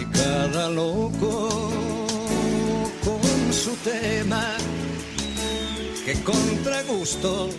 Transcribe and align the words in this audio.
y 0.00 0.04
cada 0.06 0.68
loco 0.68 1.48
con 3.04 3.52
su 3.52 3.74
tema, 3.82 4.56
que 6.04 6.14
contra 6.22 6.82
gustos 6.82 7.56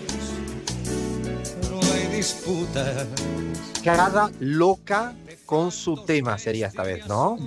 no 1.71 1.79
hay 1.93 2.15
disputa. 2.15 3.07
Cada 3.83 4.29
loca 4.39 5.15
con 5.45 5.71
su 5.71 6.03
tema 6.05 6.37
sería 6.37 6.67
esta 6.67 6.83
vez, 6.83 7.07
¿no? 7.07 7.37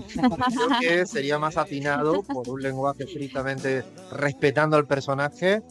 Sería 1.04 1.38
más 1.38 1.57
afinado 1.57 2.22
por 2.22 2.49
un 2.49 2.63
lenguaje 2.63 3.04
estrictamente 3.04 3.85
respetando 4.13 4.77
al 4.77 4.87
personaje, 4.87 5.63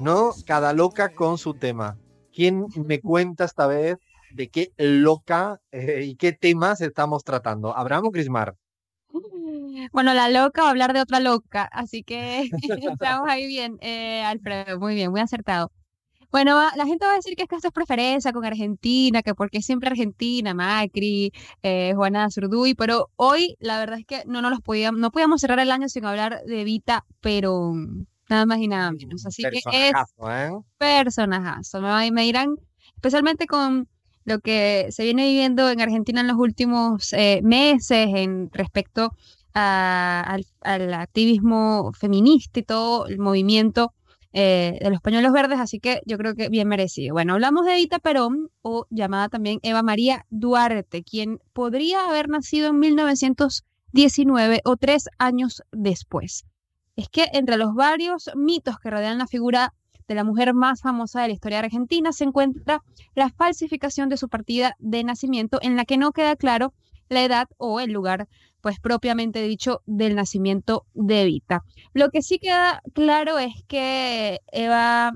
¿no? 0.00 0.32
Cada 0.44 0.72
loca 0.72 1.14
con 1.14 1.38
su 1.38 1.54
tema. 1.54 1.96
¿Quién 2.34 2.66
me 2.74 3.00
cuenta 3.00 3.44
esta 3.44 3.66
vez 3.66 3.96
de 4.32 4.48
qué 4.48 4.72
loca 4.76 5.60
eh, 5.72 6.02
y 6.04 6.16
qué 6.16 6.32
temas 6.32 6.80
estamos 6.82 7.24
tratando? 7.24 7.74
¿Abraham 7.74 8.06
o 8.06 8.10
Crismar? 8.10 8.56
Bueno, 9.92 10.14
la 10.14 10.28
loca 10.28 10.62
va 10.62 10.68
a 10.68 10.70
hablar 10.70 10.92
de 10.92 11.00
otra 11.00 11.20
loca, 11.20 11.64
así 11.72 12.02
que 12.02 12.48
estamos 13.00 13.28
ahí 13.28 13.46
bien, 13.46 13.78
eh, 13.80 14.22
Alfredo, 14.22 14.78
muy 14.78 14.94
bien, 14.94 15.10
muy 15.10 15.20
acertado. 15.20 15.70
Bueno, 16.30 16.60
la 16.76 16.86
gente 16.86 17.06
va 17.06 17.12
a 17.12 17.16
decir 17.16 17.34
que 17.36 17.44
es 17.44 17.48
que 17.48 17.56
esto 17.56 17.68
es 17.68 17.72
preferencia 17.72 18.32
con 18.32 18.44
Argentina, 18.44 19.22
que 19.22 19.34
porque 19.34 19.62
siempre 19.62 19.88
Argentina, 19.88 20.54
Macri, 20.54 21.32
eh, 21.62 21.92
Juana 21.94 22.30
Zurduy, 22.30 22.74
pero 22.74 23.10
hoy 23.16 23.56
la 23.60 23.78
verdad 23.78 23.98
es 24.00 24.06
que 24.06 24.22
no 24.26 24.42
nos 24.42 24.50
los 24.50 24.60
podíamos, 24.60 25.00
no 25.00 25.10
podíamos 25.10 25.40
cerrar 25.40 25.60
el 25.60 25.70
año 25.70 25.88
sin 25.88 26.04
hablar 26.04 26.42
de 26.44 26.64
Vita 26.64 27.04
pero 27.20 27.72
nada 28.28 28.46
más 28.46 28.58
y 28.58 28.68
nada 28.68 28.92
menos. 28.92 29.24
Así 29.24 29.42
que 29.42 29.58
es 29.58 29.64
¿eh? 29.72 30.52
personajazo. 30.78 31.80
Me, 31.80 32.10
me 32.10 32.22
dirán, 32.22 32.56
especialmente 32.96 33.46
con 33.46 33.88
lo 34.24 34.40
que 34.40 34.88
se 34.90 35.04
viene 35.04 35.28
viviendo 35.28 35.70
en 35.70 35.80
Argentina 35.80 36.20
en 36.20 36.26
los 36.26 36.36
últimos 36.36 37.12
eh, 37.12 37.40
meses 37.42 38.08
en 38.14 38.50
respecto 38.52 39.12
al, 39.56 40.94
activismo 40.94 41.92
feminista 41.98 42.60
y 42.60 42.62
todo 42.62 43.06
el 43.06 43.18
movimiento 43.18 43.94
eh, 44.32 44.78
de 44.82 44.90
los 44.90 45.00
pañuelos 45.00 45.32
verdes, 45.32 45.58
así 45.58 45.80
que 45.80 46.02
yo 46.04 46.18
creo 46.18 46.34
que 46.34 46.50
bien 46.50 46.68
merecido. 46.68 47.14
Bueno, 47.14 47.32
hablamos 47.34 47.64
de 47.64 47.72
Evita 47.72 47.98
Perón, 47.98 48.50
o 48.60 48.86
llamada 48.90 49.30
también 49.30 49.58
Eva 49.62 49.82
María 49.82 50.26
Duarte, 50.28 51.02
quien 51.02 51.38
podría 51.54 52.06
haber 52.06 52.28
nacido 52.28 52.68
en 52.68 52.78
1919 52.78 54.60
o 54.64 54.76
tres 54.76 55.08
años 55.18 55.62
después. 55.72 56.44
Es 56.96 57.08
que 57.08 57.28
entre 57.32 57.56
los 57.56 57.74
varios 57.74 58.30
mitos 58.34 58.78
que 58.78 58.90
rodean 58.90 59.16
la 59.16 59.26
figura 59.26 59.72
de 60.06 60.14
la 60.14 60.24
mujer 60.24 60.52
más 60.52 60.82
famosa 60.82 61.22
de 61.22 61.28
la 61.28 61.34
historia 61.34 61.58
argentina 61.60 62.12
se 62.12 62.24
encuentra 62.24 62.82
la 63.14 63.30
falsificación 63.30 64.08
de 64.08 64.18
su 64.18 64.28
partida 64.28 64.76
de 64.78 65.02
nacimiento 65.02 65.58
en 65.62 65.76
la 65.76 65.84
que 65.84 65.96
no 65.96 66.12
queda 66.12 66.36
claro 66.36 66.74
la 67.08 67.24
edad 67.24 67.48
o 67.56 67.80
el 67.80 67.92
lugar, 67.92 68.28
pues 68.66 68.80
propiamente 68.80 69.42
dicho, 69.42 69.80
del 69.86 70.16
nacimiento 70.16 70.86
de 70.92 71.22
Evita. 71.22 71.62
Lo 71.94 72.10
que 72.10 72.20
sí 72.20 72.40
queda 72.40 72.82
claro 72.94 73.38
es 73.38 73.52
que 73.68 74.40
Eva 74.50 75.12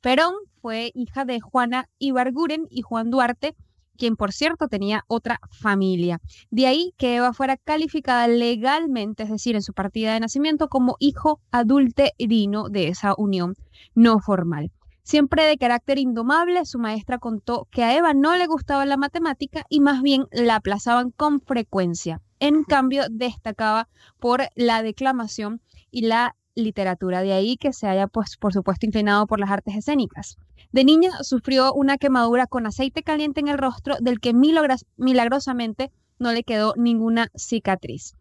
Perón 0.00 0.34
fue 0.60 0.90
hija 0.92 1.24
de 1.24 1.38
Juana 1.38 1.88
Ibarguren 2.00 2.66
y 2.70 2.82
Juan 2.82 3.08
Duarte, 3.08 3.54
quien 3.96 4.16
por 4.16 4.32
cierto 4.32 4.66
tenía 4.66 5.04
otra 5.06 5.38
familia. 5.52 6.18
De 6.50 6.66
ahí 6.66 6.92
que 6.96 7.14
Eva 7.14 7.32
fuera 7.32 7.56
calificada 7.56 8.26
legalmente, 8.26 9.22
es 9.22 9.30
decir, 9.30 9.54
en 9.54 9.62
su 9.62 9.74
partida 9.74 10.14
de 10.14 10.18
nacimiento, 10.18 10.66
como 10.66 10.96
hijo 10.98 11.40
adulterino 11.52 12.68
de 12.68 12.88
esa 12.88 13.14
unión 13.16 13.54
no 13.94 14.18
formal. 14.18 14.72
Siempre 15.04 15.44
de 15.44 15.58
carácter 15.58 15.98
indomable, 15.98 16.64
su 16.64 16.78
maestra 16.78 17.18
contó 17.18 17.66
que 17.70 17.82
a 17.82 17.96
Eva 17.96 18.14
no 18.14 18.36
le 18.36 18.46
gustaba 18.46 18.86
la 18.86 18.96
matemática 18.96 19.64
y 19.68 19.80
más 19.80 20.00
bien 20.00 20.26
la 20.30 20.56
aplazaban 20.56 21.10
con 21.10 21.40
frecuencia. 21.40 22.20
En 22.38 22.62
cambio, 22.62 23.04
destacaba 23.10 23.88
por 24.20 24.42
la 24.54 24.82
declamación 24.82 25.60
y 25.90 26.02
la 26.02 26.36
literatura, 26.54 27.22
de 27.22 27.32
ahí 27.32 27.56
que 27.56 27.72
se 27.72 27.88
haya, 27.88 28.06
pues, 28.06 28.36
por 28.36 28.52
supuesto, 28.52 28.86
inclinado 28.86 29.26
por 29.26 29.40
las 29.40 29.50
artes 29.50 29.74
escénicas. 29.74 30.36
De 30.70 30.84
niña 30.84 31.10
sufrió 31.22 31.72
una 31.72 31.98
quemadura 31.98 32.46
con 32.46 32.66
aceite 32.66 33.02
caliente 33.02 33.40
en 33.40 33.48
el 33.48 33.58
rostro, 33.58 33.96
del 34.00 34.20
que 34.20 34.32
milagrosamente 34.32 35.90
no 36.18 36.32
le 36.32 36.44
quedó 36.44 36.74
ninguna 36.76 37.28
cicatriz. 37.34 38.14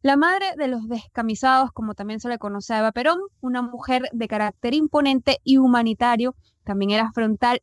La 0.00 0.16
madre 0.16 0.46
de 0.56 0.68
los 0.68 0.88
descamisados, 0.88 1.72
como 1.72 1.94
también 1.94 2.20
se 2.20 2.28
le 2.28 2.38
conoce 2.38 2.72
a 2.72 2.78
Eva 2.78 2.92
Perón, 2.92 3.18
una 3.40 3.62
mujer 3.62 4.02
de 4.12 4.28
carácter 4.28 4.74
imponente 4.74 5.38
y 5.42 5.58
humanitario, 5.58 6.36
también 6.62 6.92
era 6.92 7.10
frontal, 7.12 7.60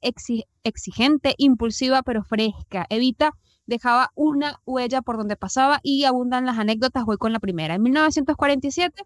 exigente, 0.63 1.35
impulsiva, 1.37 2.01
pero 2.01 2.23
fresca. 2.23 2.87
Evita 2.89 3.31
dejaba 3.67 4.11
una 4.15 4.59
huella 4.65 5.01
por 5.01 5.17
donde 5.17 5.37
pasaba 5.37 5.79
y 5.83 6.03
abundan 6.03 6.45
las 6.45 6.57
anécdotas. 6.57 7.05
Voy 7.05 7.17
con 7.17 7.31
la 7.31 7.39
primera. 7.39 7.75
En 7.75 7.83
1947 7.83 9.03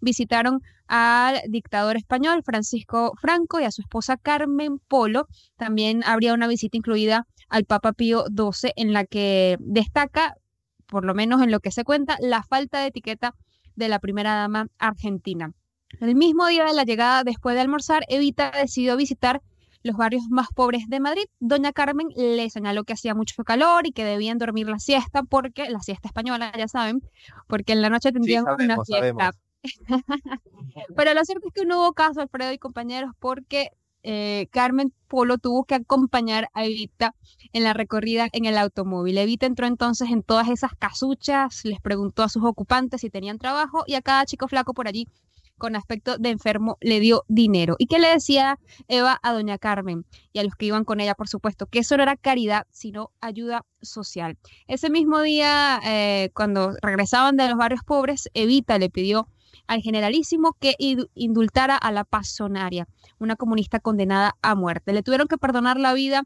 visitaron 0.00 0.60
al 0.86 1.40
dictador 1.48 1.96
español 1.96 2.42
Francisco 2.44 3.12
Franco 3.20 3.60
y 3.60 3.64
a 3.64 3.70
su 3.70 3.82
esposa 3.82 4.16
Carmen 4.16 4.78
Polo. 4.88 5.26
También 5.56 6.02
habría 6.04 6.34
una 6.34 6.48
visita 6.48 6.76
incluida 6.76 7.26
al 7.48 7.64
Papa 7.64 7.92
Pío 7.92 8.24
XII 8.26 8.72
en 8.76 8.92
la 8.92 9.04
que 9.04 9.56
destaca 9.60 10.36
por 10.92 11.06
lo 11.06 11.14
menos 11.14 11.40
en 11.40 11.50
lo 11.50 11.60
que 11.60 11.70
se 11.70 11.84
cuenta, 11.84 12.18
la 12.20 12.42
falta 12.42 12.80
de 12.80 12.88
etiqueta 12.88 13.34
de 13.76 13.88
la 13.88 13.98
primera 13.98 14.34
dama 14.34 14.66
argentina. 14.78 15.54
El 16.00 16.14
mismo 16.14 16.46
día 16.48 16.66
de 16.66 16.74
la 16.74 16.84
llegada, 16.84 17.24
después 17.24 17.54
de 17.54 17.62
almorzar, 17.62 18.02
Evita 18.08 18.50
decidió 18.50 18.94
visitar 18.98 19.40
los 19.82 19.96
barrios 19.96 20.24
más 20.28 20.48
pobres 20.54 20.82
de 20.88 21.00
Madrid. 21.00 21.24
Doña 21.40 21.72
Carmen 21.72 22.08
le 22.14 22.50
señaló 22.50 22.84
que 22.84 22.92
hacía 22.92 23.14
mucho 23.14 23.42
calor 23.42 23.86
y 23.86 23.92
que 23.92 24.04
debían 24.04 24.36
dormir 24.36 24.68
la 24.68 24.78
siesta, 24.78 25.22
porque 25.22 25.70
la 25.70 25.80
siesta 25.80 26.08
española, 26.08 26.52
ya 26.58 26.68
saben, 26.68 27.00
porque 27.48 27.72
en 27.72 27.80
la 27.80 27.88
noche 27.88 28.12
tendrían 28.12 28.44
una 28.46 28.76
siesta. 28.84 29.32
Pero 30.94 31.14
lo 31.14 31.24
cierto 31.24 31.48
es 31.48 31.54
que 31.54 31.64
no 31.64 31.80
hubo 31.80 31.94
caso, 31.94 32.20
Alfredo 32.20 32.52
y 32.52 32.58
compañeros, 32.58 33.12
porque 33.18 33.70
eh, 34.02 34.48
Carmen 34.50 34.92
Polo 35.08 35.38
tuvo 35.38 35.64
que 35.64 35.74
acompañar 35.74 36.48
a 36.54 36.64
Evita 36.64 37.14
en 37.52 37.64
la 37.64 37.72
recorrida 37.72 38.28
en 38.32 38.44
el 38.44 38.58
automóvil. 38.58 39.18
Evita 39.18 39.46
entró 39.46 39.66
entonces 39.66 40.10
en 40.10 40.22
todas 40.22 40.48
esas 40.48 40.72
casuchas, 40.74 41.64
les 41.64 41.80
preguntó 41.80 42.22
a 42.22 42.28
sus 42.28 42.44
ocupantes 42.44 43.02
si 43.02 43.10
tenían 43.10 43.38
trabajo 43.38 43.84
y 43.86 43.94
a 43.94 44.02
cada 44.02 44.24
chico 44.24 44.48
flaco 44.48 44.74
por 44.74 44.88
allí 44.88 45.06
con 45.62 45.76
aspecto 45.76 46.18
de 46.18 46.30
enfermo 46.30 46.76
le 46.80 46.98
dio 46.98 47.22
dinero. 47.28 47.76
¿Y 47.78 47.86
qué 47.86 48.00
le 48.00 48.08
decía 48.08 48.58
Eva 48.88 49.20
a 49.22 49.32
doña 49.32 49.58
Carmen 49.58 50.04
y 50.32 50.40
a 50.40 50.42
los 50.42 50.56
que 50.56 50.66
iban 50.66 50.84
con 50.84 50.98
ella, 50.98 51.14
por 51.14 51.28
supuesto? 51.28 51.66
Que 51.66 51.78
eso 51.78 51.96
no 51.96 52.02
era 52.02 52.16
caridad, 52.16 52.66
sino 52.70 53.12
ayuda 53.20 53.64
social. 53.80 54.36
Ese 54.66 54.90
mismo 54.90 55.22
día, 55.22 55.80
eh, 55.84 56.30
cuando 56.34 56.74
regresaban 56.82 57.36
de 57.36 57.48
los 57.48 57.56
barrios 57.56 57.84
pobres, 57.84 58.28
Evita 58.34 58.76
le 58.78 58.90
pidió 58.90 59.28
al 59.66 59.80
generalísimo 59.80 60.56
que 60.58 60.74
indultara 61.14 61.76
a 61.76 61.92
la 61.92 62.04
pasonaria, 62.04 62.86
una 63.18 63.36
comunista 63.36 63.80
condenada 63.80 64.36
a 64.42 64.54
muerte. 64.54 64.92
Le 64.92 65.02
tuvieron 65.02 65.28
que 65.28 65.38
perdonar 65.38 65.78
la 65.78 65.94
vida 65.94 66.24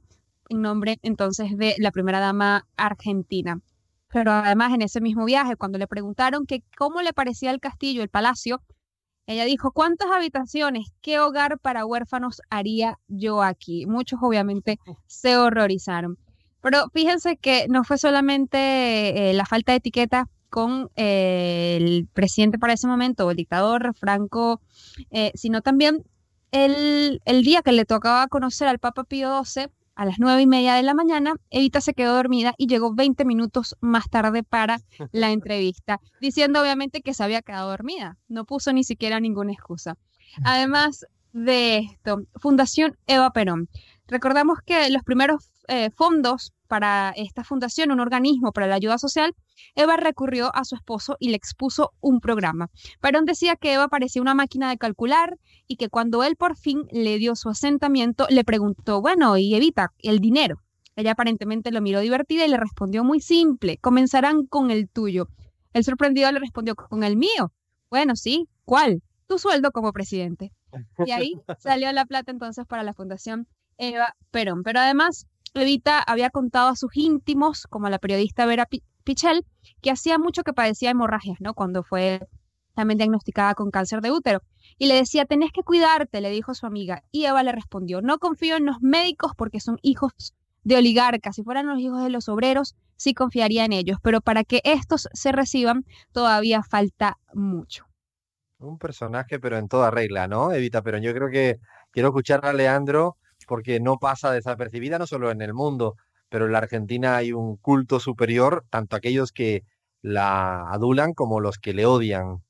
en 0.48 0.62
nombre 0.62 0.98
entonces 1.02 1.56
de 1.56 1.74
la 1.78 1.90
primera 1.90 2.20
dama 2.20 2.66
argentina. 2.76 3.60
Pero 4.08 4.32
además 4.32 4.72
en 4.72 4.82
ese 4.82 5.00
mismo 5.00 5.24
viaje, 5.24 5.56
cuando 5.56 5.78
le 5.78 5.86
preguntaron 5.86 6.46
que 6.46 6.62
cómo 6.76 7.02
le 7.02 7.12
parecía 7.12 7.50
el 7.50 7.60
castillo, 7.60 8.02
el 8.02 8.08
palacio, 8.08 8.62
ella 9.26 9.44
dijo, 9.44 9.72
¿cuántas 9.72 10.08
habitaciones, 10.10 10.92
qué 11.00 11.18
hogar 11.18 11.58
para 11.58 11.84
huérfanos 11.84 12.40
haría 12.48 12.98
yo 13.08 13.42
aquí? 13.42 13.84
Muchos 13.86 14.20
obviamente 14.22 14.78
se 15.06 15.36
horrorizaron. 15.36 16.16
Pero 16.60 16.88
fíjense 16.92 17.36
que 17.36 17.66
no 17.68 17.82
fue 17.82 17.98
solamente 17.98 19.30
eh, 19.30 19.34
la 19.34 19.44
falta 19.44 19.72
de 19.72 19.78
etiqueta 19.78 20.28
con 20.48 20.90
eh, 20.96 21.76
el 21.80 22.08
presidente 22.12 22.58
para 22.58 22.72
ese 22.72 22.86
momento, 22.86 23.30
el 23.30 23.36
dictador 23.36 23.94
Franco, 23.94 24.60
eh, 25.10 25.32
sino 25.34 25.62
también 25.62 26.04
el, 26.52 27.20
el, 27.24 27.42
día 27.42 27.62
que 27.62 27.72
le 27.72 27.84
tocaba 27.84 28.28
conocer 28.28 28.68
al 28.68 28.78
Papa 28.78 29.04
Pío 29.04 29.44
XII, 29.44 29.68
a 29.96 30.04
las 30.04 30.16
nueve 30.18 30.42
y 30.42 30.46
media 30.46 30.74
de 30.74 30.82
la 30.82 30.94
mañana, 30.94 31.36
Evita 31.50 31.80
se 31.80 31.94
quedó 31.94 32.14
dormida 32.14 32.54
y 32.58 32.66
llegó 32.66 32.94
20 32.94 33.24
minutos 33.24 33.76
más 33.80 34.08
tarde 34.10 34.42
para 34.42 34.78
la 35.10 35.30
entrevista, 35.30 36.00
diciendo 36.20 36.60
obviamente 36.60 37.00
que 37.00 37.14
se 37.14 37.24
había 37.24 37.40
quedado 37.40 37.70
dormida. 37.70 38.18
No 38.28 38.44
puso 38.44 38.74
ni 38.74 38.84
siquiera 38.84 39.20
ninguna 39.20 39.52
excusa. 39.52 39.96
Además 40.44 41.06
de 41.36 41.78
esto, 41.78 42.22
Fundación 42.36 42.96
Eva 43.06 43.30
Perón. 43.30 43.68
Recordamos 44.08 44.58
que 44.64 44.88
los 44.88 45.02
primeros 45.02 45.50
eh, 45.68 45.90
fondos 45.90 46.54
para 46.66 47.12
esta 47.14 47.44
fundación, 47.44 47.90
un 47.90 48.00
organismo 48.00 48.52
para 48.52 48.66
la 48.66 48.76
ayuda 48.76 48.96
social, 48.96 49.34
Eva 49.74 49.96
recurrió 49.96 50.50
a 50.54 50.64
su 50.64 50.76
esposo 50.76 51.16
y 51.20 51.28
le 51.28 51.36
expuso 51.36 51.92
un 52.00 52.20
programa. 52.20 52.70
Perón 53.00 53.26
decía 53.26 53.56
que 53.56 53.74
Eva 53.74 53.88
parecía 53.88 54.22
una 54.22 54.34
máquina 54.34 54.70
de 54.70 54.78
calcular 54.78 55.36
y 55.66 55.76
que 55.76 55.90
cuando 55.90 56.24
él 56.24 56.36
por 56.36 56.56
fin 56.56 56.84
le 56.90 57.18
dio 57.18 57.36
su 57.36 57.50
asentamiento, 57.50 58.26
le 58.30 58.42
preguntó, 58.42 59.02
bueno, 59.02 59.36
y 59.36 59.54
Evita, 59.54 59.92
el 59.98 60.20
dinero. 60.20 60.62
Ella 60.96 61.12
aparentemente 61.12 61.70
lo 61.70 61.82
miró 61.82 62.00
divertida 62.00 62.46
y 62.46 62.48
le 62.48 62.56
respondió 62.56 63.04
muy 63.04 63.20
simple, 63.20 63.76
comenzarán 63.76 64.46
con 64.46 64.70
el 64.70 64.88
tuyo. 64.88 65.28
El 65.74 65.84
sorprendido 65.84 66.32
le 66.32 66.38
respondió, 66.38 66.74
con 66.74 67.04
el 67.04 67.18
mío. 67.18 67.52
Bueno, 67.90 68.16
sí, 68.16 68.48
¿cuál? 68.64 69.02
Tu 69.26 69.38
sueldo 69.38 69.70
como 69.72 69.92
presidente. 69.92 70.52
Y 71.04 71.10
ahí 71.10 71.34
salió 71.58 71.90
la 71.92 72.04
plata 72.04 72.30
entonces 72.30 72.66
para 72.66 72.82
la 72.82 72.92
Fundación 72.92 73.46
Eva 73.78 74.16
Perón. 74.30 74.62
Pero 74.62 74.80
además, 74.80 75.26
Evita 75.54 76.00
había 76.00 76.30
contado 76.30 76.68
a 76.68 76.76
sus 76.76 76.96
íntimos, 76.96 77.66
como 77.68 77.86
a 77.86 77.90
la 77.90 77.98
periodista 77.98 78.46
Vera 78.46 78.68
Pichel, 79.04 79.44
que 79.80 79.90
hacía 79.90 80.18
mucho 80.18 80.42
que 80.42 80.52
padecía 80.52 80.90
hemorragias, 80.90 81.40
¿no? 81.40 81.54
Cuando 81.54 81.82
fue 81.82 82.26
también 82.74 82.98
diagnosticada 82.98 83.54
con 83.54 83.70
cáncer 83.70 84.02
de 84.02 84.12
útero. 84.12 84.42
Y 84.78 84.86
le 84.86 84.94
decía, 84.94 85.24
tenés 85.24 85.50
que 85.52 85.62
cuidarte, 85.62 86.20
le 86.20 86.30
dijo 86.30 86.54
su 86.54 86.66
amiga. 86.66 87.02
Y 87.10 87.24
Eva 87.24 87.42
le 87.42 87.52
respondió, 87.52 88.02
no 88.02 88.18
confío 88.18 88.56
en 88.56 88.66
los 88.66 88.80
médicos 88.82 89.32
porque 89.36 89.60
son 89.60 89.78
hijos 89.82 90.34
de 90.62 90.76
oligarcas. 90.76 91.36
Si 91.36 91.42
fueran 91.42 91.66
los 91.66 91.80
hijos 91.80 92.02
de 92.02 92.10
los 92.10 92.28
obreros, 92.28 92.76
sí 92.96 93.14
confiaría 93.14 93.64
en 93.64 93.72
ellos. 93.72 93.98
Pero 94.02 94.20
para 94.20 94.44
que 94.44 94.60
estos 94.64 95.08
se 95.12 95.32
reciban, 95.32 95.86
todavía 96.12 96.62
falta 96.62 97.18
mucho. 97.32 97.85
Un 98.58 98.78
personaje, 98.78 99.38
pero 99.38 99.58
en 99.58 99.68
toda 99.68 99.90
regla, 99.90 100.28
¿no, 100.28 100.52
Evita? 100.52 100.82
Pero 100.82 100.98
yo 100.98 101.12
creo 101.12 101.28
que 101.30 101.58
quiero 101.90 102.08
escuchar 102.08 102.44
a 102.46 102.52
Leandro 102.52 103.16
porque 103.46 103.80
no 103.80 103.98
pasa 103.98 104.32
desapercibida, 104.32 104.98
no 104.98 105.06
solo 105.06 105.30
en 105.30 105.42
el 105.42 105.54
mundo, 105.54 105.94
pero 106.28 106.46
en 106.46 106.52
la 106.52 106.58
Argentina 106.58 107.16
hay 107.16 107.32
un 107.32 107.56
culto 107.56 108.00
superior, 108.00 108.64
tanto 108.70 108.96
aquellos 108.96 109.30
que 109.30 109.62
la 110.02 110.70
adulan 110.70 111.12
como 111.12 111.40
los 111.40 111.58
que 111.58 111.74
le 111.74 111.86
odian. 111.86 112.42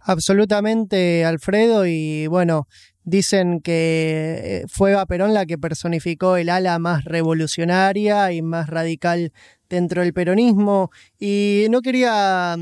Absolutamente, 0.00 1.24
Alfredo, 1.24 1.86
y 1.86 2.26
bueno, 2.28 2.68
dicen 3.02 3.60
que 3.60 4.62
eh, 4.62 4.64
fue 4.68 4.92
Eva 4.92 5.06
Perón 5.06 5.34
la 5.34 5.46
que 5.46 5.58
personificó 5.58 6.36
el 6.36 6.48
ala 6.48 6.78
más 6.78 7.04
revolucionaria 7.04 8.30
y 8.32 8.42
más 8.42 8.68
radical 8.68 9.32
dentro 9.68 10.02
del 10.02 10.12
peronismo, 10.12 10.90
y 11.18 11.66
no 11.70 11.80
quería 11.80 12.56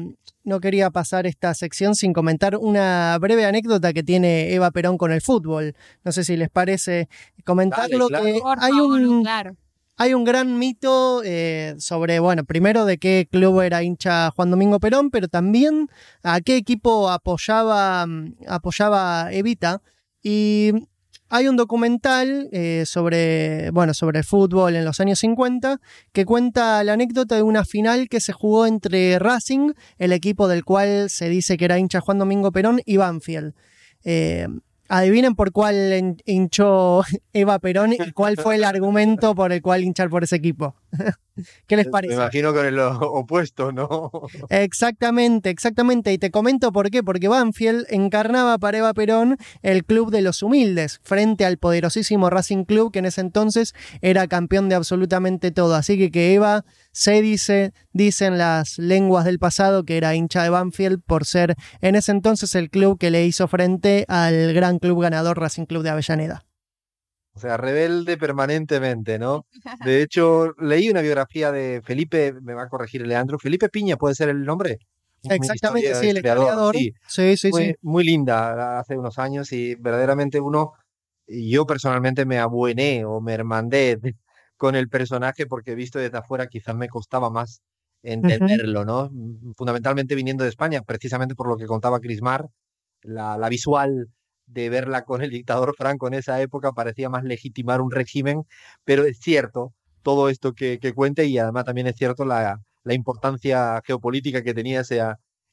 no 0.44 0.61
quería 0.61 0.91
pasar 0.91 1.26
esta 1.26 1.55
sección 1.55 1.94
sin 1.94 2.12
comentar 2.12 2.56
una 2.56 3.17
breve 3.19 3.46
anécdota 3.46 3.93
que 3.93 4.02
tiene 4.02 4.52
Eva 4.52 4.70
Perón 4.70 4.99
con 4.99 5.11
el 5.11 5.20
fútbol. 5.20 5.75
No 6.05 6.12
sé 6.12 6.25
si 6.25 6.37
les 6.37 6.50
parece 6.50 7.08
comentarlo. 7.44 8.08
que 8.08 8.41
hay 8.58 8.73
un, 8.73 9.26
hay 9.96 10.14
un 10.14 10.25
gran 10.25 10.58
mito 10.58 11.23
eh, 11.25 11.75
sobre, 11.79 12.19
bueno, 12.19 12.44
primero 12.44 12.85
de 12.85 12.99
qué 12.99 13.26
club 13.31 13.61
era 13.61 13.82
hincha 13.82 14.31
Juan 14.32 14.50
Domingo 14.50 14.81
Perón, 14.81 15.11
pero 15.11 15.29
también 15.29 15.88
a 16.23 16.41
qué 16.41 16.56
equipo 16.56 17.11
apoyaba, 17.11 18.06
apoyaba 18.46 19.32
Evita. 19.32 19.82
Y 20.23 20.73
hay 21.29 21.49
un 21.49 21.56
documental 21.56 22.49
eh, 22.53 22.85
sobre, 22.87 23.71
bueno, 23.71 23.94
sobre 23.94 24.23
fútbol 24.23 24.76
en 24.76 24.85
los 24.85 25.00
años 25.00 25.19
50 25.21 25.81
que 26.12 26.25
cuenta 26.25 26.85
la 26.85 26.93
anécdota 26.93 27.37
de 27.37 27.43
una 27.43 27.65
final 27.65 28.09
que 28.09 28.21
se 28.21 28.32
jugó 28.32 28.67
entre 28.67 29.19
Racing, 29.19 29.73
el 29.99 30.12
equipo 30.12 30.49
del 30.49 30.65
cual 30.65 31.11
se 31.11 31.29
dice 31.29 31.56
que 31.56 31.65
era 31.65 31.79
hincha 31.79 32.00
Juan 32.00 32.19
Domingo 32.19 32.53
Perón, 32.53 32.81
y 32.85 32.99
Banfield. 32.99 33.55
Eh, 34.05 34.47
adivinen 34.88 35.35
por 35.35 35.53
cuál 35.53 36.17
hinchó 36.25 37.03
Eva 37.32 37.59
Perón 37.59 37.93
y 37.94 38.12
cuál 38.12 38.37
fue 38.37 38.56
el 38.56 38.65
argumento 38.65 39.35
por 39.35 39.53
el 39.53 39.62
cual 39.62 39.82
hinchar 39.82 40.11
por 40.11 40.25
ese 40.25 40.37
equipo. 40.37 40.77
¿Qué 41.67 41.77
les 41.77 41.89
parece? 41.89 42.15
Me 42.15 42.23
imagino 42.23 42.53
con 42.53 42.67
el 42.67 42.79
opuesto, 43.01 43.73
¿no? 43.73 44.11
Exactamente, 44.49 45.51
exactamente. 45.51 46.13
Y 46.13 46.19
te 46.19 46.31
comento 46.31 46.73
por 46.73 46.91
qué. 46.91 47.03
Porque 47.03 47.29
Banfield 47.29 47.87
encarnaba 47.91 48.59
para 48.59 48.79
Eva 48.79 48.95
Perón 48.95 49.37
el 49.63 49.85
club 49.85 50.11
de 50.11 50.23
los 50.23 50.43
humildes, 50.43 51.01
frente 51.03 51.45
al 51.45 51.59
poderosísimo 51.59 52.31
Racing 52.31 52.65
Club, 52.65 52.93
que 52.93 53.01
en 53.01 53.07
ese 53.07 53.21
entonces 53.21 53.75
era 54.01 54.27
campeón 54.27 54.69
de 54.69 54.75
absolutamente 54.75 55.51
todo. 55.51 55.75
Así 55.75 55.99
que 55.99 56.11
que 56.11 56.35
Eva 56.35 56.65
se 56.93 57.21
dice, 57.23 57.73
dicen 57.93 58.39
las 58.39 58.79
lenguas 58.79 59.25
del 59.25 59.39
pasado, 59.39 59.85
que 59.85 59.97
era 59.97 60.15
hincha 60.15 60.43
de 60.43 60.51
Banfield 60.51 61.03
por 61.05 61.25
ser 61.25 61.57
en 61.81 61.97
ese 61.97 62.13
entonces 62.13 62.55
el 62.55 62.71
club 62.71 62.99
que 62.99 63.11
le 63.11 63.27
hizo 63.27 63.49
frente 63.49 64.05
al 64.09 64.53
gran 64.55 64.79
club 64.79 65.03
ganador 65.03 65.39
Racing 65.39 65.67
Club 65.67 65.83
de 65.83 65.91
Avellaneda. 65.91 66.45
O 67.37 67.41
sea, 67.41 67.57
rebelde 67.57 68.17
permanentemente, 68.17 69.19
¿no? 69.19 69.47
De 69.85 70.03
hecho, 70.03 70.55
leí 70.61 70.89
una 70.89 71.01
biografía 71.01 71.51
de 71.51 71.83
Felipe, 71.85 72.33
me 72.41 72.55
va 72.55 72.65
a 72.65 72.69
corregir 72.69 73.07
Leandro, 73.07 73.39
Felipe 73.39 73.69
Piña, 73.69 73.97
¿puede 73.97 74.15
ser 74.15 74.29
el 74.29 74.45
nombre? 74.45 74.79
Exactamente, 75.25 75.95
sí, 75.95 76.09
el 76.09 76.21
creador. 76.21 76.77
Sí, 76.77 76.93
sí, 77.09 77.37
sí, 77.37 77.51
muy, 77.51 77.75
muy, 77.81 78.05
linda 78.05 78.79
hace 78.79 78.97
unos 78.97 79.19
años 79.19 79.53
y 79.53 79.75
verdaderamente 79.75 80.39
uno, 80.39 80.73
yo 81.27 81.67
personalmente 81.67 82.27
me 82.27 82.39
abuené 82.39 83.05
o 83.05 83.21
me 83.21 83.33
hermandé 83.33 83.99
con 84.57 84.77
el 84.77 84.89
personaje 84.89 85.47
porque 85.47 85.75
visto 85.75 85.99
desde 85.99 86.19
afuera 86.19 86.47
quizás 86.47 86.77
me 86.77 86.89
costaba 86.89 87.31
más 87.31 87.63
entenderlo, 88.03 88.85
¿no? 88.85 89.11
Fundamentalmente 89.57 90.15
viniendo 90.15 90.45
de 90.45 90.51
España, 90.51 90.83
precisamente 90.83 91.35
por 91.35 91.49
lo 91.49 91.57
que 91.57 91.67
contaba 91.67 92.01
Crismar, 92.01 92.47
la, 93.03 93.39
la 93.39 93.49
visual 93.49 94.11
de 94.46 94.69
verla 94.69 95.05
con 95.05 95.23
el 95.23 95.31
dictador 95.31 95.75
Franco 95.76 96.06
en 96.08 96.14
esa 96.14 96.41
época 96.41 96.73
parecía 96.73 97.08
más 97.08 97.25
legitimar 97.25 97.81
un 97.81 97.91
régimen, 97.91 98.44
pero 98.85 99.05
es 99.05 99.19
cierto 99.19 99.73
todo 100.02 100.29
esto 100.29 100.52
que, 100.52 100.79
que 100.79 100.93
cuenta 100.93 101.25
y 101.25 101.38
además 101.38 101.64
también 101.64 101.87
es 101.87 101.96
cierto 101.96 102.25
la, 102.25 102.61
la 102.85 102.94
importancia 102.94 103.81
geopolítica 103.85 104.43
que 104.43 104.55
tenía 104.55 104.81
ese, 104.81 105.02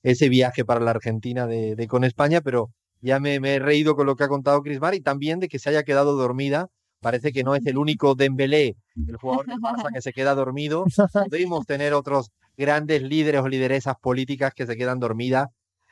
ese 0.03 0.29
viaje 0.29 0.65
para 0.65 0.79
la 0.79 0.91
Argentina 0.91 1.47
de, 1.47 1.88
con 1.88 2.03
España, 2.03 2.41
pero 2.41 2.69
ya 2.99 3.19
me, 3.19 3.35
he 3.35 3.59
reído 3.59 3.95
con 3.95 4.05
lo 4.05 4.15
que 4.15 4.25
ha 4.25 4.27
contado 4.27 4.61
Crismar 4.61 4.93
y 4.93 5.01
también 5.01 5.39
de 5.39 5.47
que 5.47 5.57
se 5.57 5.69
haya 5.69 5.83
quedado 5.83 6.15
dormida. 6.15 6.67
Parece 6.99 7.31
que 7.31 7.43
no 7.43 7.55
es 7.55 7.65
el 7.65 7.79
único 7.79 8.13
Dembélé, 8.13 8.75
el 9.07 9.15
jugador 9.17 9.47
de 9.47 9.55
Barça 9.55 9.91
que 9.91 10.01
se 10.01 10.13
queda 10.13 10.35
dormido. 10.35 10.85
Podemos 11.29 11.65
tener 11.65 11.95
otros 11.95 12.29
grandes 12.55 13.01
líderes 13.01 13.41
o 13.41 13.47
lideresas 13.47 13.95
políticas 13.99 14.53
que 14.53 14.67
se 14.67 14.77
quedan 14.77 14.99
dormidas 14.99 15.47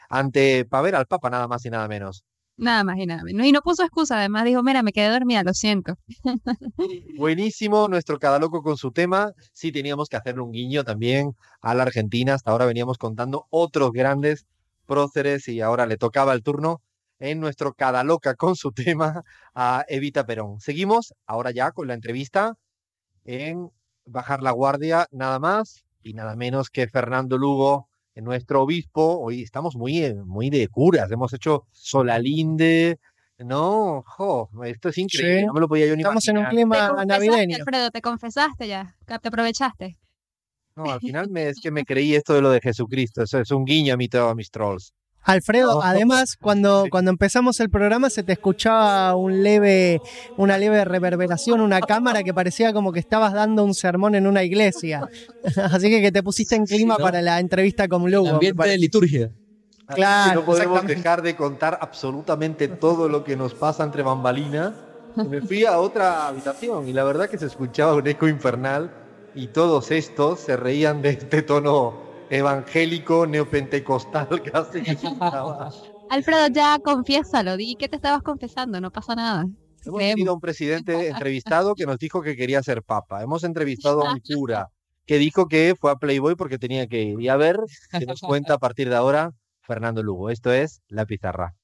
ante 0.08 0.66
para 0.66 0.84
ver 0.84 0.96
al 0.96 1.08
Papa 1.08 1.32
nada 1.32 1.48
más 1.48 1.66
y 1.66 1.72
nada 1.72 1.88
menos. 1.88 2.24
Nada 2.60 2.84
más 2.84 2.98
y 2.98 3.06
nada 3.06 3.24
menos. 3.24 3.46
Y 3.46 3.52
no 3.54 3.62
puso 3.62 3.84
excusa, 3.84 4.18
además 4.18 4.44
dijo, 4.44 4.62
mira, 4.64 4.84
me 4.84 4.92
quedé 4.92 5.08
dormida, 5.10 5.44
lo 5.44 5.54
siento. 5.54 5.96
Buenísimo 7.18 7.88
nuestro 7.88 8.20
cada 8.20 8.38
loco 8.38 8.62
con 8.62 8.76
su 8.76 8.92
tema. 8.92 9.32
Sí, 9.54 9.72
teníamos 9.72 10.10
que 10.10 10.18
hacerle 10.18 10.42
un 10.42 10.52
guiño 10.52 10.84
también 10.84 11.36
a 11.62 11.74
la 11.74 11.84
Argentina. 11.84 12.34
Hasta 12.34 12.52
ahora 12.52 12.66
veníamos 12.66 12.98
contando 12.98 13.46
otros 13.50 13.92
grandes 13.94 14.46
próceres 14.86 15.48
y 15.48 15.62
ahora 15.62 15.86
le 15.86 15.98
tocaba 15.98 16.34
el 16.34 16.44
turno 16.44 16.82
en 17.20 17.40
nuestro 17.40 17.74
cada 17.74 18.04
loca 18.04 18.36
con 18.36 18.56
su 18.56 18.72
tema 18.74 19.24
a 19.54 19.86
Evita 19.88 20.26
Perón. 20.26 20.60
Seguimos 20.60 21.14
ahora 21.26 21.52
ya 21.52 21.72
con 21.72 21.88
la 21.88 21.94
entrevista 21.94 22.56
en 23.24 23.72
Bajar 24.06 24.42
la 24.42 24.52
Guardia, 24.52 25.08
nada 25.12 25.40
más 25.40 25.86
y 26.04 26.14
nada 26.14 26.36
menos 26.36 26.70
que 26.70 26.88
Fernando 26.88 27.38
Lugo, 27.38 27.89
nuestro 28.22 28.64
obispo, 28.64 29.20
hoy 29.20 29.44
estamos 29.44 29.76
muy, 29.76 30.04
eh, 30.04 30.14
muy 30.14 30.50
de 30.50 30.68
curas, 30.68 31.12
hemos 31.12 31.34
hecho 31.34 31.66
Solalinde, 31.72 33.00
no, 33.40 34.04
jo, 34.06 34.50
esto 34.66 34.90
es 34.90 34.98
increíble, 34.98 35.46
no 35.46 35.54
me 35.54 35.62
lo 35.62 35.68
podía 35.68 35.88
yo 35.88 35.96
ni 35.96 36.02
Estamos 36.02 36.28
en 36.28 36.40
un 36.40 36.46
clima 36.46 37.06
navideño. 37.06 37.56
Alfredo, 37.56 37.90
te 37.90 38.02
confesaste 38.02 38.68
ya, 38.68 38.96
te 39.06 39.28
aprovechaste. 39.28 39.98
No, 40.76 40.92
al 40.92 41.00
final 41.00 41.30
me, 41.30 41.48
es 41.48 41.60
que 41.62 41.72
me 41.72 41.86
creí 41.86 42.16
esto 42.16 42.34
de 42.34 42.42
lo 42.42 42.52
de 42.52 42.60
Jesucristo, 42.60 43.24
eso 43.24 43.40
es 43.40 43.52
un 43.52 43.66
guiño 43.66 43.94
a 43.94 43.98
mí 43.98 44.10
todos 44.10 44.36
mis 44.36 44.52
trolls. 44.52 44.94
Alfredo, 45.24 45.84
además, 45.84 46.38
cuando, 46.40 46.86
cuando 46.90 47.12
empezamos 47.12 47.60
el 47.60 47.70
programa 47.70 48.10
se 48.10 48.24
te 48.24 48.34
escuchaba 48.34 49.16
un 49.16 49.44
leve, 49.44 50.02
una 50.38 50.58
leve 50.58 50.84
reverberación, 50.86 51.62
una 51.62 51.82
cámara 51.82 52.24
que 52.24 52.34
parecía 52.34 52.74
como 52.74 52.92
que 52.92 53.00
estabas 53.00 53.34
dando 53.34 53.64
un 53.64 53.74
sermón 53.74 54.16
en 54.16 54.28
una 54.28 54.44
iglesia. 54.44 55.08
Así 55.72 55.90
que 55.90 56.02
que 56.02 56.12
te 56.12 56.24
pusiste 56.24 56.56
en 56.56 56.66
clima 56.66 56.98
para 56.98 57.22
la 57.22 57.40
entrevista 57.40 57.88
con 57.88 58.10
Lugo. 58.10 58.30
Ambiente 58.30 58.68
de 58.68 58.78
liturgia. 58.78 59.32
Claro. 59.88 60.42
No 60.42 60.46
podemos 60.46 60.86
dejar 60.86 61.22
de 61.22 61.36
contar 61.36 61.78
absolutamente 61.82 62.68
todo 62.68 63.10
lo 63.10 63.24
que 63.24 63.36
nos 63.36 63.54
pasa 63.54 63.84
entre 63.84 64.04
bambalinas. 64.04 64.74
Me 65.16 65.42
fui 65.42 65.66
a 65.66 65.80
otra 65.80 66.28
habitación 66.28 66.88
y 66.88 66.94
la 66.94 67.04
verdad 67.04 67.28
que 67.28 67.38
se 67.38 67.48
escuchaba 67.48 67.96
un 67.96 68.08
eco 68.08 68.28
infernal 68.28 68.92
y 69.36 69.48
todos 69.48 69.92
estos 69.92 70.40
se 70.40 70.56
reían 70.56 71.02
de 71.02 71.10
este 71.10 71.42
tono 71.42 72.09
evangélico 72.30 73.26
neopentecostal 73.26 74.28
casi. 74.52 74.84
Alfredo, 76.10 76.48
ya 76.48 76.80
confiésalo, 76.80 77.58
di 77.58 77.76
que 77.76 77.88
te 77.88 77.96
estabas 77.96 78.24
confesando, 78.24 78.82
no 78.82 78.92
pasa 78.92 79.16
nada. 79.16 79.46
Hemos 79.86 80.00
tenido 80.00 80.34
un 80.34 80.42
presidente 80.42 81.08
entrevistado 81.08 81.76
que 81.76 81.86
nos 81.86 81.98
dijo 81.98 82.22
que 82.22 82.36
quería 82.36 82.62
ser 82.64 82.84
papa. 82.84 83.22
Hemos 83.24 83.44
entrevistado 83.44 84.06
a 84.06 84.14
un 84.14 84.20
cura 84.20 84.70
que 85.06 85.18
dijo 85.18 85.48
que 85.48 85.76
fue 85.80 85.92
a 85.92 85.96
Playboy 85.96 86.36
porque 86.36 86.60
tenía 86.60 86.88
que 86.88 87.02
ir. 87.02 87.22
Y 87.22 87.30
a 87.30 87.38
ver 87.38 87.58
qué 87.92 88.06
nos 88.06 88.20
cuenta 88.20 88.56
a 88.56 88.58
partir 88.58 88.90
de 88.90 88.96
ahora 88.96 89.32
Fernando 89.62 90.04
Lugo. 90.04 90.30
Esto 90.30 90.52
es 90.52 90.82
La 90.88 91.06
Pizarra. 91.06 91.56